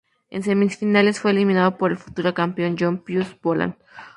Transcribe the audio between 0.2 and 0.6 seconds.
En